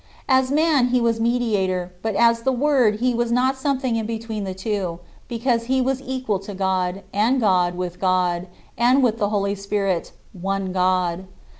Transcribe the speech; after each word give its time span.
As 0.27 0.49
man 0.49 0.87
he 0.87 0.99
was 0.99 1.19
Mediator, 1.19 1.91
but 2.01 2.15
as 2.15 2.41
the 2.41 2.51
Word 2.51 3.01
he 3.01 3.13
was 3.13 3.31
not 3.31 3.55
something 3.55 3.95
in 3.97 4.07
between 4.07 4.45
the 4.45 4.55
two; 4.55 4.97
because 5.27 5.65
he 5.65 5.79
was 5.79 6.01
equal 6.01 6.39
to 6.39 6.55
God, 6.55 7.03
and 7.13 7.39
God 7.39 7.75
with 7.75 7.99
God, 8.01 8.47
and, 8.79 9.03
with 9.03 9.19
the 9.19 9.29
Holy 9.29 9.53
Spirit, 9.53 10.11
one 10.33 10.71
God. 10.71 11.27